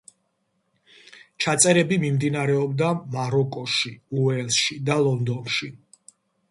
ჩაწერები 1.45 1.99
მიმდინარეობდა 2.05 2.91
მაროკოში, 3.19 3.93
უელსში 4.23 4.81
და 4.91 5.01
ლონდონში. 5.09 5.75